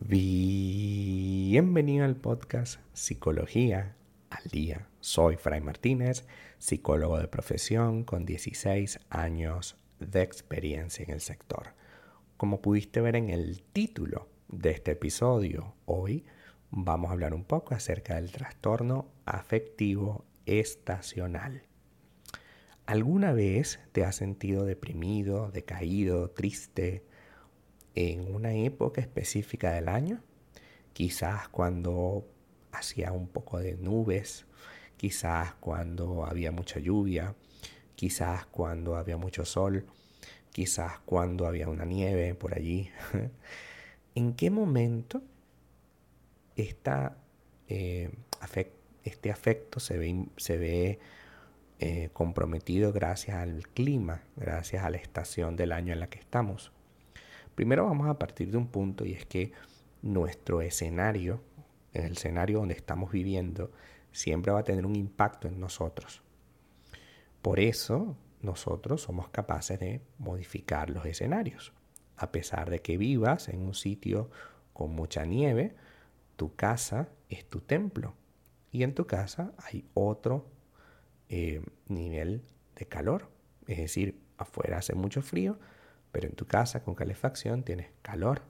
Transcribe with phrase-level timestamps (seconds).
[0.00, 3.94] Bienvenido al podcast Psicología
[4.28, 4.88] al Día.
[4.98, 6.26] Soy Fray Martínez,
[6.58, 11.74] psicólogo de profesión con 16 años de experiencia en el sector.
[12.36, 16.24] Como pudiste ver en el título de este episodio, hoy
[16.72, 21.62] vamos a hablar un poco acerca del trastorno afectivo estacional.
[22.84, 27.04] ¿Alguna vez te has sentido deprimido, decaído, triste
[27.94, 30.22] en una época específica del año?
[30.92, 32.26] Quizás cuando
[32.72, 34.46] hacía un poco de nubes,
[34.96, 37.34] quizás cuando había mucha lluvia,
[37.96, 39.86] quizás cuando había mucho sol,
[40.52, 42.90] quizás cuando había una nieve por allí.
[44.14, 45.22] ¿En qué momento
[46.56, 47.16] esta,
[47.68, 48.10] eh,
[49.02, 50.98] este afecto se ve,
[51.80, 56.73] eh, comprometido gracias al clima, gracias a la estación del año en la que estamos?
[57.54, 59.52] Primero vamos a partir de un punto y es que
[60.02, 61.40] nuestro escenario,
[61.92, 63.70] el escenario donde estamos viviendo,
[64.12, 66.22] siempre va a tener un impacto en nosotros.
[67.42, 71.72] Por eso nosotros somos capaces de modificar los escenarios.
[72.16, 74.30] A pesar de que vivas en un sitio
[74.72, 75.74] con mucha nieve,
[76.36, 78.14] tu casa es tu templo.
[78.70, 80.46] Y en tu casa hay otro
[81.28, 82.42] eh, nivel
[82.76, 83.30] de calor.
[83.66, 85.58] Es decir, afuera hace mucho frío,
[86.14, 88.42] pero en tu casa con calefacción tienes calor.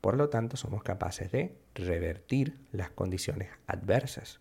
[0.00, 4.40] Por lo tanto, somos capaces de revertir las condiciones adversas.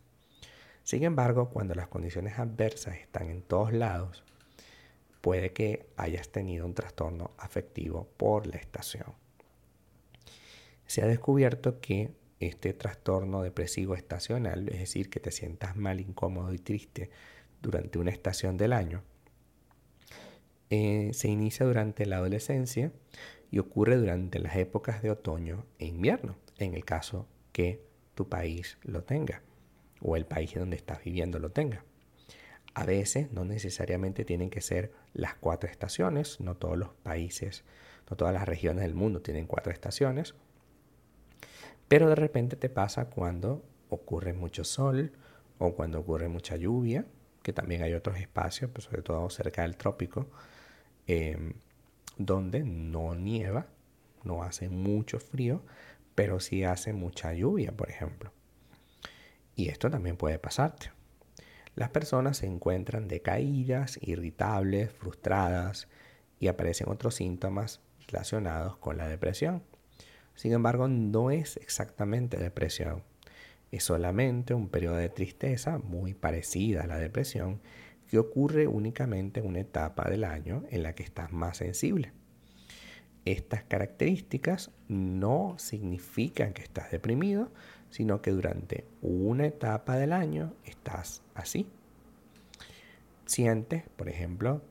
[0.81, 4.23] Sin embargo, cuando las condiciones adversas están en todos lados,
[5.21, 9.13] puede que hayas tenido un trastorno afectivo por la estación.
[10.87, 16.51] Se ha descubierto que este trastorno depresivo estacional, es decir, que te sientas mal, incómodo
[16.51, 17.11] y triste
[17.61, 19.03] durante una estación del año,
[20.73, 22.93] eh, se inicia durante la adolescencia
[23.51, 27.83] y ocurre durante las épocas de otoño e invierno, en el caso que
[28.15, 29.41] tu país lo tenga
[30.01, 31.83] o el país donde estás viviendo lo tenga.
[32.73, 37.65] A veces no necesariamente tienen que ser las cuatro estaciones, no todos los países,
[38.09, 40.35] no todas las regiones del mundo tienen cuatro estaciones,
[41.89, 45.11] pero de repente te pasa cuando ocurre mucho sol
[45.57, 47.05] o cuando ocurre mucha lluvia,
[47.43, 50.27] que también hay otros espacios, pues sobre todo cerca del trópico,
[51.11, 51.53] em,
[52.17, 53.67] donde no nieva,
[54.23, 55.63] no hace mucho frío,
[56.15, 58.31] pero sí hace mucha lluvia, por ejemplo.
[59.55, 60.91] Y esto también puede pasarte.
[61.75, 65.87] Las personas se encuentran decaídas, irritables, frustradas
[66.39, 69.63] y aparecen otros síntomas relacionados con la depresión.
[70.35, 73.03] Sin embargo, no es exactamente depresión.
[73.71, 77.61] Es solamente un periodo de tristeza muy parecida a la depresión
[78.11, 82.11] que ocurre únicamente en una etapa del año en la que estás más sensible.
[83.23, 87.49] Estas características no significan que estás deprimido,
[87.89, 91.67] sino que durante una etapa del año estás así.
[93.27, 94.61] Sientes, por ejemplo,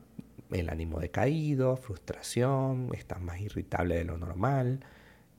[0.51, 4.85] el ánimo decaído, frustración, estás más irritable de lo normal,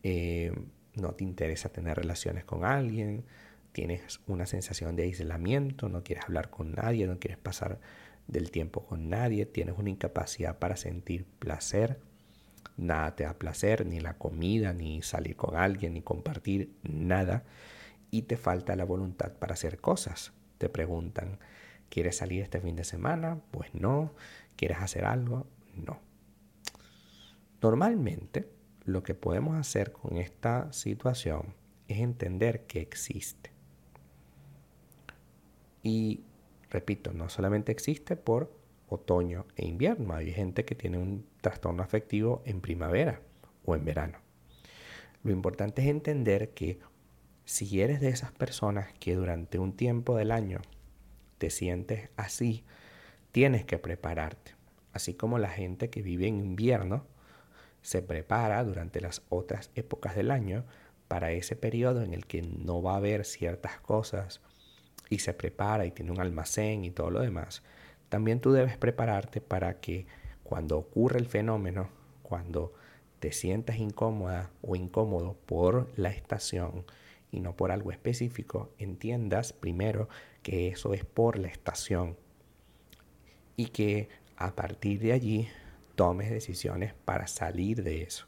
[0.03, 0.53] eh,
[0.97, 3.23] no te interesa tener relaciones con alguien,
[3.73, 7.81] tienes una sensación de aislamiento, no quieres hablar con nadie, no quieres pasar
[8.29, 11.99] del tiempo con nadie, tienes una incapacidad para sentir placer,
[12.77, 17.45] nada te da placer, ni la comida, ni salir con alguien, ni compartir nada,
[18.11, 20.33] y te falta la voluntad para hacer cosas.
[20.59, 21.39] Te preguntan,
[21.89, 23.41] ¿quieres salir este fin de semana?
[23.51, 24.15] Pues no.
[24.57, 25.47] ¿Quieres hacer algo?
[25.75, 25.99] No.
[27.63, 28.51] Normalmente,
[28.85, 31.55] lo que podemos hacer con esta situación
[31.89, 33.52] es entender que existe.
[35.83, 36.25] Y
[36.71, 38.53] repito, no solamente existe por
[38.89, 40.15] otoño e invierno.
[40.15, 43.21] Hay gente que tiene un trastorno afectivo en primavera
[43.65, 44.19] o en verano.
[45.23, 46.79] Lo importante es entender que
[47.45, 50.61] si eres de esas personas que durante un tiempo del año
[51.39, 52.65] te sientes así,
[53.33, 54.55] tienes que prepararte.
[54.93, 57.07] Así como la gente que vive en invierno
[57.81, 60.65] se prepara durante las otras épocas del año
[61.09, 64.41] para ese periodo en el que no va a haber ciertas cosas
[65.13, 67.63] y se prepara y tiene un almacén y todo lo demás,
[68.09, 70.07] también tú debes prepararte para que
[70.43, 71.91] cuando ocurre el fenómeno,
[72.23, 72.73] cuando
[73.21, 76.87] te sientas incómoda o incómodo por la estación
[77.31, 80.09] y no por algo específico, entiendas primero
[80.43, 82.17] que eso es por la estación
[83.55, 85.49] y que a partir de allí
[85.95, 88.25] tomes decisiones para salir de eso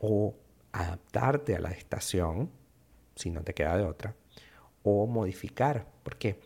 [0.00, 0.34] o
[0.72, 2.50] adaptarte a la estación
[3.14, 4.14] si no te queda de otra
[4.86, 5.86] o modificar.
[6.02, 6.38] porque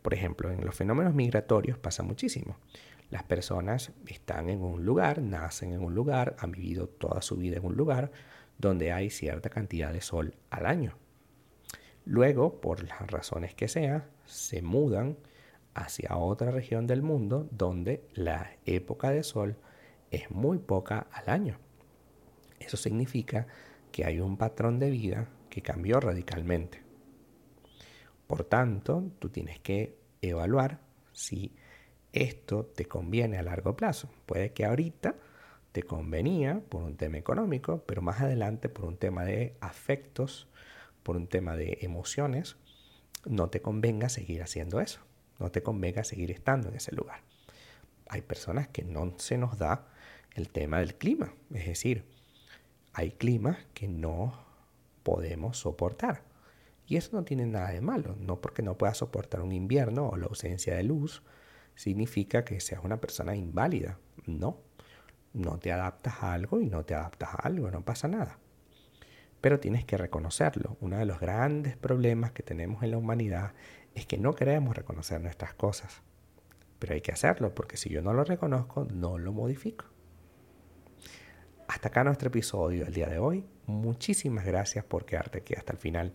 [0.00, 2.56] por ejemplo, en los fenómenos migratorios pasa muchísimo.
[3.10, 7.58] Las personas están en un lugar, nacen en un lugar, han vivido toda su vida
[7.58, 8.10] en un lugar,
[8.58, 10.96] donde hay cierta cantidad de sol al año.
[12.04, 15.18] Luego, por las razones que sea, se mudan
[15.74, 19.56] hacia otra región del mundo donde la época de sol
[20.10, 21.58] es muy poca al año.
[22.58, 23.46] Eso significa
[23.92, 26.81] que hay un patrón de vida que cambió radicalmente.
[28.32, 30.80] Por tanto, tú tienes que evaluar
[31.12, 31.54] si
[32.14, 34.08] esto te conviene a largo plazo.
[34.24, 35.16] Puede que ahorita
[35.72, 40.48] te convenía por un tema económico, pero más adelante por un tema de afectos,
[41.02, 42.56] por un tema de emociones,
[43.26, 45.02] no te convenga seguir haciendo eso.
[45.38, 47.20] No te convenga seguir estando en ese lugar.
[48.08, 49.88] Hay personas que no se nos da
[50.34, 51.34] el tema del clima.
[51.52, 52.06] Es decir,
[52.94, 54.42] hay climas que no
[55.02, 56.31] podemos soportar.
[56.86, 58.16] Y eso no tiene nada de malo.
[58.18, 61.22] No porque no puedas soportar un invierno o la ausencia de luz,
[61.74, 63.98] significa que seas una persona inválida.
[64.26, 64.60] No.
[65.32, 68.38] No te adaptas a algo y no te adaptas a algo, no pasa nada.
[69.40, 70.76] Pero tienes que reconocerlo.
[70.80, 73.54] Uno de los grandes problemas que tenemos en la humanidad
[73.94, 76.02] es que no queremos reconocer nuestras cosas.
[76.78, 79.86] Pero hay que hacerlo porque si yo no lo reconozco, no lo modifico.
[81.66, 83.46] Hasta acá nuestro episodio del día de hoy.
[83.66, 86.14] Muchísimas gracias por quedarte aquí hasta el final.